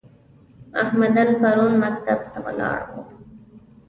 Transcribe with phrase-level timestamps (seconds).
[0.81, 2.93] احمدن پرون مکتب ته لاړ و؟